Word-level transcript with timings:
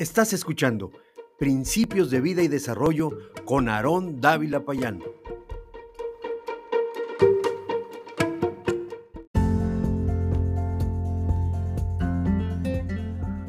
Estás 0.00 0.32
escuchando 0.32 0.92
Principios 1.38 2.10
de 2.10 2.22
Vida 2.22 2.40
y 2.40 2.48
Desarrollo 2.48 3.10
con 3.44 3.68
Aarón 3.68 4.18
Dávila 4.18 4.64
Payán. 4.64 5.02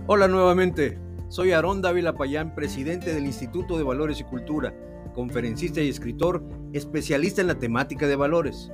Hola 0.07 0.27
nuevamente, 0.27 0.99
soy 1.29 1.53
Aarón 1.53 1.81
Dávila 1.81 2.15
Payán, 2.15 2.53
presidente 2.53 3.13
del 3.13 3.27
Instituto 3.27 3.77
de 3.77 3.85
Valores 3.85 4.19
y 4.19 4.25
Cultura, 4.25 4.75
conferencista 5.13 5.79
y 5.79 5.87
escritor, 5.87 6.43
especialista 6.73 7.39
en 7.39 7.47
la 7.47 7.59
temática 7.59 8.07
de 8.07 8.17
valores. 8.17 8.73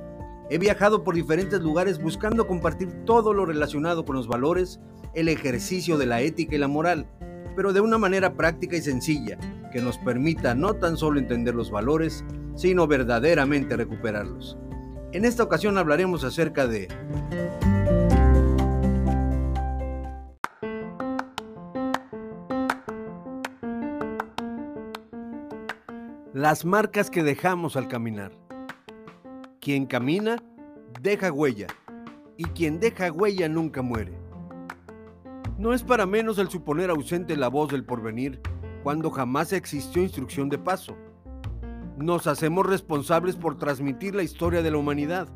He 0.50 0.58
viajado 0.58 1.04
por 1.04 1.14
diferentes 1.14 1.60
lugares 1.60 2.02
buscando 2.02 2.48
compartir 2.48 3.04
todo 3.04 3.32
lo 3.32 3.46
relacionado 3.46 4.04
con 4.04 4.16
los 4.16 4.26
valores, 4.26 4.80
el 5.14 5.28
ejercicio 5.28 5.96
de 5.96 6.06
la 6.06 6.22
ética 6.22 6.56
y 6.56 6.58
la 6.58 6.66
moral 6.66 7.08
pero 7.58 7.72
de 7.72 7.80
una 7.80 7.98
manera 7.98 8.34
práctica 8.34 8.76
y 8.76 8.80
sencilla, 8.80 9.36
que 9.72 9.82
nos 9.82 9.98
permita 9.98 10.54
no 10.54 10.74
tan 10.74 10.96
solo 10.96 11.18
entender 11.18 11.56
los 11.56 11.72
valores, 11.72 12.24
sino 12.54 12.86
verdaderamente 12.86 13.76
recuperarlos. 13.76 14.56
En 15.10 15.24
esta 15.24 15.42
ocasión 15.42 15.76
hablaremos 15.76 16.22
acerca 16.22 16.68
de 16.68 16.86
las 26.32 26.64
marcas 26.64 27.10
que 27.10 27.24
dejamos 27.24 27.74
al 27.74 27.88
caminar. 27.88 28.30
Quien 29.60 29.86
camina, 29.86 30.36
deja 31.02 31.32
huella, 31.32 31.66
y 32.36 32.44
quien 32.44 32.78
deja 32.78 33.10
huella 33.10 33.48
nunca 33.48 33.82
muere. 33.82 34.27
No 35.58 35.72
es 35.72 35.82
para 35.82 36.06
menos 36.06 36.38
el 36.38 36.48
suponer 36.48 36.88
ausente 36.88 37.36
la 37.36 37.48
voz 37.48 37.70
del 37.70 37.84
porvenir 37.84 38.40
cuando 38.84 39.10
jamás 39.10 39.52
existió 39.52 40.02
instrucción 40.02 40.48
de 40.48 40.56
paso. 40.56 40.96
Nos 41.96 42.28
hacemos 42.28 42.64
responsables 42.64 43.34
por 43.34 43.58
transmitir 43.58 44.14
la 44.14 44.22
historia 44.22 44.62
de 44.62 44.70
la 44.70 44.78
humanidad, 44.78 45.28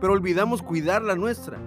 pero 0.00 0.12
olvidamos 0.12 0.60
cuidar 0.60 1.02
la 1.02 1.14
nuestra. 1.14 1.58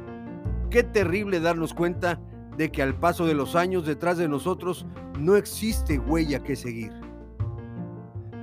Qué 0.70 0.84
terrible 0.84 1.40
darnos 1.40 1.74
cuenta 1.74 2.20
de 2.58 2.74
que 2.74 2.84
al 2.84 2.94
paso 2.94 3.26
de 3.26 3.36
los 3.36 3.56
años 3.56 3.86
detrás 3.86 4.18
de 4.18 4.28
nosotros 4.28 4.86
no 5.18 5.38
existe 5.38 5.98
huella 5.98 6.44
que 6.44 6.58
seguir. 6.58 6.92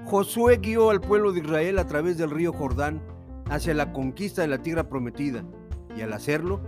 Josué 0.07 0.57
guió 0.57 0.89
al 0.89 1.03
pueblo 1.03 1.33
de 1.33 1.41
Israel 1.41 1.79
a 1.79 1.87
través 1.87 2.17
del 2.17 2.31
río 2.31 2.55
Jordán 2.55 3.03
hacia 3.51 3.75
la 3.75 3.93
conquista 3.93 4.41
de 4.41 4.49
la 4.49 4.63
tierra 4.63 4.89
prometida, 4.89 5.45
y 5.95 6.01
al 6.01 6.15
hacerlo, 6.15 6.63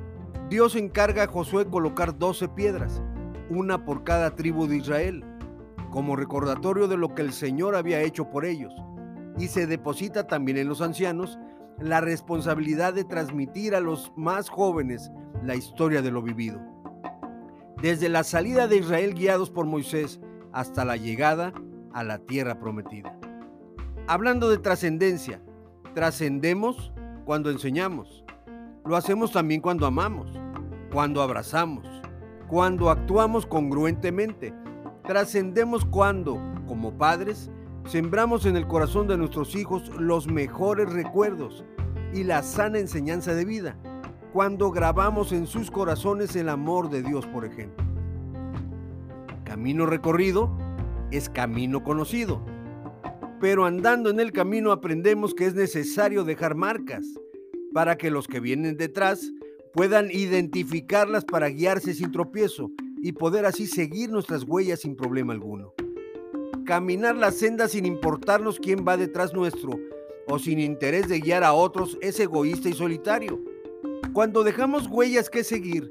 Dios 0.48 0.77
encarga 0.77 1.25
a 1.25 1.29
Josué 1.29 1.67
colocar 1.67 2.19
doce 2.19 2.48
piedras, 2.48 3.03
una 3.48 3.85
por 3.85 4.05
cada 4.05 4.35
tribu 4.35 4.67
de 4.67 4.77
Israel, 4.77 5.25
como 5.91 6.17
recordatorio 6.17 6.89
de 6.89 6.97
lo 6.97 7.14
que 7.14 7.23
el 7.23 7.33
Señor 7.33 7.75
había 7.75 8.01
hecho 8.03 8.30
por 8.30 8.45
ellos, 8.45 8.73
y 9.39 9.48
se 9.48 9.67
deposita 9.67 10.27
también 10.27 10.58
en 10.58 10.69
los 10.69 10.80
ancianos 10.80 11.39
la 11.79 12.01
responsabilidad 12.01 12.95
de 12.95 13.05
transmitir 13.05 13.75
a 13.75 13.80
los 13.80 14.13
más 14.17 14.48
jóvenes 14.48 15.11
la 15.42 15.55
historia 15.55 16.03
de 16.03 16.11
lo 16.11 16.23
vivido. 16.23 16.61
Desde 17.80 18.09
la 18.09 18.23
salida 18.23 18.69
de 18.69 18.77
Israel 18.77 19.14
guiados 19.14 19.51
por 19.51 19.67
Moisés 19.67 20.20
hasta 20.53 20.85
la 20.85 20.97
llegada 20.97 21.53
a 21.92 22.05
la 22.05 22.19
tierra 22.19 22.61
prometida. 22.61 23.19
Hablando 24.07 24.48
de 24.48 24.59
trascendencia, 24.59 25.41
trascendemos 25.95 26.92
cuando 27.24 27.51
enseñamos. 27.51 28.22
Lo 28.85 28.97
hacemos 28.97 29.33
también 29.33 29.61
cuando 29.61 29.87
amamos 29.87 30.43
cuando 30.93 31.23
abrazamos, 31.23 31.87
cuando 32.48 32.91
actuamos 32.91 33.47
congruentemente. 33.47 34.53
Trascendemos 35.05 35.85
cuando, 35.87 36.39
como 36.69 36.97
padres, 36.98 37.51
sembramos 37.87 38.45
en 38.45 38.57
el 38.57 38.69
corazón 38.69 39.09
de 39.09 39.17
nuestros 39.17 39.57
hijos 39.57 39.89
los 39.98 40.29
mejores 40.29 40.92
recuerdos 40.92 41.65
y 42.13 42.25
la 42.25 42.42
sana 42.42 42.79
enseñanza 42.79 43.35
de 43.35 43.47
vida, 43.47 43.79
cuando 44.35 44.71
grabamos 44.71 45.33
en 45.33 45.47
sus 45.47 45.71
corazones 45.71 46.37
el 46.37 46.51
amor 46.51 46.91
de 46.91 47.03
Dios, 47.03 47.27
por 47.27 47.47
ejemplo. 47.47 47.85
Camino 49.45 49.87
recorrido 49.87 50.51
es 51.11 51.31
camino 51.31 51.83
conocido, 51.83 52.42
pero 53.41 53.65
andando 53.65 54.11
en 54.11 54.21
el 54.21 54.31
camino 54.31 54.73
aprendemos 54.73 55.35
que 55.35 55.47
es 55.47 55.55
necesario 55.55 56.25
dejar 56.25 56.55
marcas 56.55 57.05
para 57.73 57.97
que 57.97 58.11
los 58.11 58.27
que 58.27 58.41
vienen 58.41 58.77
detrás 58.77 59.33
puedan 59.73 60.11
identificarlas 60.11 61.25
para 61.25 61.49
guiarse 61.49 61.95
sin 61.95 62.13
tropiezo 62.13 62.71
y 63.03 63.13
poder 63.13 63.47
así 63.47 63.67
seguir 63.67 64.11
nuestras 64.11 64.45
huellas 64.45 64.81
sin 64.81 64.97
problema 64.97 65.33
alguno. 65.33 65.73
Caminar 66.65 67.17
la 67.17 67.33
senda 67.33 67.67
sin 67.69 67.87
importarnos 67.87 68.59
quién 68.61 68.85
va 68.87 68.97
detrás 68.97 69.35
nuestro 69.35 69.73
o 70.29 70.39
sin 70.39 70.61
interés 70.61 71.09
de 71.09 71.21
guiar 71.21 71.43
a 71.43 71.53
otros 71.53 71.99
es 72.01 72.21
egoísta 72.21 72.69
y 72.69 72.75
solitario. 72.75 73.41
Cuando 74.13 74.45
dejamos 74.45 74.87
huellas 74.87 75.29
que 75.29 75.43
seguir, 75.43 75.91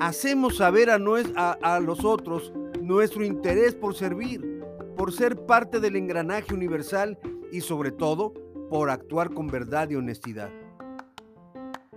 hacemos 0.00 0.56
saber 0.56 0.90
a, 0.90 0.96
a, 0.96 1.80
los 1.80 2.04
otros 2.04 2.52
nuestro 2.80 3.24
interés 3.24 3.74
por 3.74 3.94
servir, 3.94 4.62
por 4.96 5.12
ser 5.12 5.36
parte 5.44 5.80
del 5.80 5.96
engranaje 5.96 6.54
universal 6.54 7.18
y 7.52 7.60
sobre 7.60 7.90
todo 7.90 8.32
por 8.70 8.90
actuar 8.90 9.34
con 9.34 9.48
verdad 9.48 9.90
y 9.90 9.96
honestidad. 9.96 10.50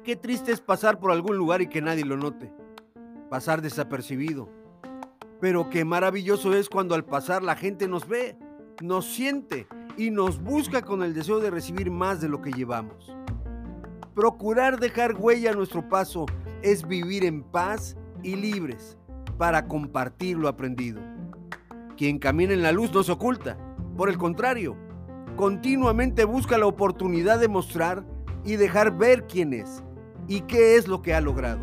Qué 0.03 0.15
triste 0.15 0.51
es 0.51 0.61
pasar 0.61 0.99
por 0.99 1.11
algún 1.11 1.37
lugar 1.37 1.61
y 1.61 1.67
que 1.67 1.79
nadie 1.79 2.03
lo 2.03 2.17
note, 2.17 2.51
pasar 3.29 3.61
desapercibido. 3.61 4.49
Pero 5.39 5.69
qué 5.69 5.85
maravilloso 5.85 6.55
es 6.55 6.69
cuando 6.69 6.95
al 6.95 7.05
pasar 7.05 7.43
la 7.43 7.55
gente 7.55 7.87
nos 7.87 8.07
ve, 8.07 8.35
nos 8.81 9.05
siente 9.05 9.67
y 9.97 10.09
nos 10.09 10.41
busca 10.41 10.81
con 10.81 11.03
el 11.03 11.13
deseo 11.13 11.39
de 11.39 11.51
recibir 11.51 11.91
más 11.91 12.19
de 12.19 12.29
lo 12.29 12.41
que 12.41 12.51
llevamos. 12.51 13.15
Procurar 14.15 14.79
dejar 14.79 15.15
huella 15.19 15.51
a 15.51 15.55
nuestro 15.55 15.87
paso 15.87 16.25
es 16.63 16.87
vivir 16.87 17.23
en 17.23 17.43
paz 17.43 17.95
y 18.23 18.35
libres 18.35 18.97
para 19.37 19.67
compartir 19.67 20.35
lo 20.35 20.47
aprendido. 20.47 20.99
Quien 21.95 22.17
camina 22.17 22.53
en 22.53 22.63
la 22.63 22.71
luz 22.71 22.91
no 22.91 23.03
se 23.03 23.11
oculta, 23.11 23.55
por 23.95 24.09
el 24.09 24.17
contrario, 24.17 24.75
continuamente 25.35 26.25
busca 26.25 26.57
la 26.57 26.65
oportunidad 26.65 27.39
de 27.39 27.47
mostrar 27.47 28.03
y 28.43 28.55
dejar 28.55 28.97
ver 28.97 29.27
quién 29.27 29.53
es 29.53 29.83
¿Y 30.27 30.41
qué 30.41 30.75
es 30.75 30.87
lo 30.87 31.01
que 31.01 31.13
ha 31.13 31.21
logrado? 31.21 31.61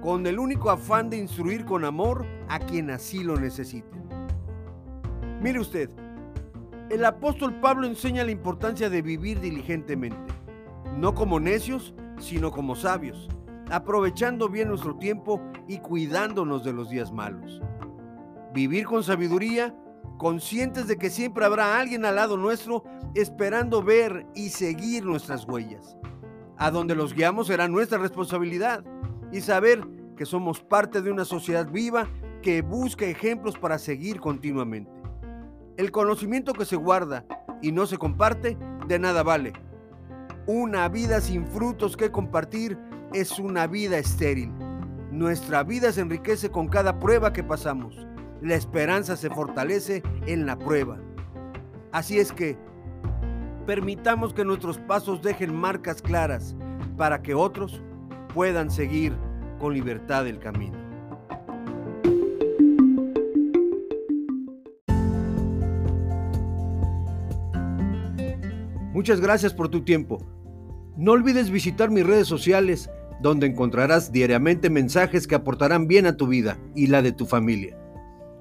Con 0.00 0.26
el 0.26 0.38
único 0.38 0.70
afán 0.70 1.10
de 1.10 1.18
instruir 1.18 1.64
con 1.64 1.84
amor 1.84 2.24
a 2.48 2.58
quien 2.58 2.90
así 2.90 3.24
lo 3.24 3.36
necesite. 3.36 3.88
Mire 5.42 5.60
usted, 5.60 5.90
el 6.90 7.04
apóstol 7.04 7.58
Pablo 7.60 7.86
enseña 7.86 8.24
la 8.24 8.30
importancia 8.30 8.88
de 8.88 9.02
vivir 9.02 9.40
diligentemente, 9.40 10.32
no 10.96 11.14
como 11.14 11.40
necios, 11.40 11.94
sino 12.18 12.50
como 12.50 12.76
sabios, 12.76 13.28
aprovechando 13.70 14.48
bien 14.48 14.68
nuestro 14.68 14.96
tiempo 14.96 15.40
y 15.66 15.78
cuidándonos 15.78 16.64
de 16.64 16.72
los 16.72 16.90
días 16.90 17.12
malos. 17.12 17.60
Vivir 18.54 18.86
con 18.86 19.02
sabiduría, 19.02 19.74
conscientes 20.16 20.86
de 20.86 20.96
que 20.96 21.10
siempre 21.10 21.44
habrá 21.44 21.78
alguien 21.78 22.04
al 22.04 22.16
lado 22.16 22.36
nuestro 22.36 22.84
esperando 23.14 23.82
ver 23.82 24.26
y 24.34 24.48
seguir 24.48 25.04
nuestras 25.04 25.44
huellas 25.44 25.97
a 26.58 26.70
donde 26.70 26.94
los 26.94 27.14
guiamos 27.14 27.46
será 27.46 27.68
nuestra 27.68 27.98
responsabilidad 27.98 28.84
y 29.32 29.40
saber 29.40 29.86
que 30.16 30.26
somos 30.26 30.60
parte 30.60 31.00
de 31.00 31.12
una 31.12 31.24
sociedad 31.24 31.68
viva 31.70 32.08
que 32.42 32.62
busca 32.62 33.06
ejemplos 33.06 33.58
para 33.58 33.78
seguir 33.78 34.20
continuamente. 34.20 34.90
El 35.76 35.92
conocimiento 35.92 36.52
que 36.52 36.64
se 36.64 36.76
guarda 36.76 37.24
y 37.62 37.72
no 37.72 37.86
se 37.86 37.98
comparte 37.98 38.58
de 38.86 38.98
nada 38.98 39.22
vale. 39.22 39.52
Una 40.46 40.88
vida 40.88 41.20
sin 41.20 41.46
frutos 41.46 41.96
que 41.96 42.10
compartir 42.10 42.78
es 43.12 43.38
una 43.38 43.66
vida 43.66 43.98
estéril. 43.98 44.52
Nuestra 45.12 45.62
vida 45.62 45.92
se 45.92 46.00
enriquece 46.00 46.50
con 46.50 46.68
cada 46.68 46.98
prueba 46.98 47.32
que 47.32 47.44
pasamos. 47.44 48.06
La 48.42 48.54
esperanza 48.54 49.16
se 49.16 49.30
fortalece 49.30 50.02
en 50.26 50.46
la 50.46 50.58
prueba. 50.58 50.98
Así 51.92 52.18
es 52.18 52.32
que 52.32 52.58
Permitamos 53.68 54.32
que 54.32 54.46
nuestros 54.46 54.78
pasos 54.78 55.20
dejen 55.20 55.54
marcas 55.54 56.00
claras 56.00 56.56
para 56.96 57.20
que 57.20 57.34
otros 57.34 57.82
puedan 58.32 58.70
seguir 58.70 59.14
con 59.58 59.74
libertad 59.74 60.26
el 60.26 60.38
camino. 60.38 60.78
Muchas 68.94 69.20
gracias 69.20 69.52
por 69.52 69.68
tu 69.68 69.82
tiempo. 69.82 70.16
No 70.96 71.12
olvides 71.12 71.50
visitar 71.50 71.90
mis 71.90 72.06
redes 72.06 72.26
sociales 72.26 72.88
donde 73.20 73.48
encontrarás 73.48 74.10
diariamente 74.10 74.70
mensajes 74.70 75.26
que 75.26 75.34
aportarán 75.34 75.86
bien 75.86 76.06
a 76.06 76.16
tu 76.16 76.26
vida 76.26 76.56
y 76.74 76.86
la 76.86 77.02
de 77.02 77.12
tu 77.12 77.26
familia. 77.26 77.76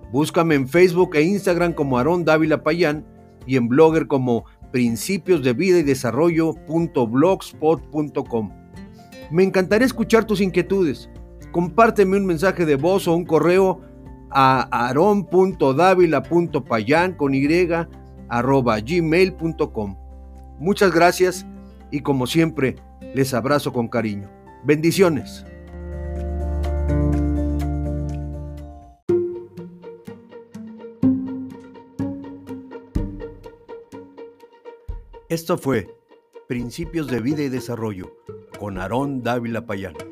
Búscame 0.09 0.55
en 0.55 0.69
Facebook 0.69 1.17
e 1.17 1.23
Instagram 1.23 1.73
como 1.73 1.97
Aarón 1.97 2.23
Dávila 2.23 2.63
Payán 2.63 3.05
y 3.45 3.55
en 3.55 3.67
Blogger 3.67 4.07
como 4.07 4.45
principios 4.71 5.43
de 5.43 5.53
vida 5.53 5.79
y 5.79 5.83
desarrollo.blogspot.com. 5.83 8.51
Me 9.31 9.43
encantaría 9.43 9.85
escuchar 9.85 10.25
tus 10.25 10.41
inquietudes. 10.41 11.09
Compárteme 11.51 12.17
un 12.17 12.25
mensaje 12.25 12.65
de 12.65 12.75
voz 12.75 13.07
o 13.07 13.15
un 13.15 13.25
correo 13.25 13.79
a 14.29 14.87
aron.davila.payan 14.89 17.13
con. 17.13 17.31
Muchas 20.59 20.93
gracias 20.93 21.45
y 21.91 22.01
como 22.01 22.27
siempre 22.27 22.75
les 23.13 23.33
abrazo 23.33 23.71
con 23.71 23.87
cariño. 23.87 24.29
Bendiciones. 24.63 25.45
Esto 35.29 35.57
fue 35.57 35.93
Principios 36.47 37.07
de 37.07 37.19
Vida 37.19 37.43
y 37.43 37.49
Desarrollo 37.49 38.15
con 38.57 38.77
Aarón 38.77 39.23
Dávila 39.23 39.65
Payán. 39.65 40.06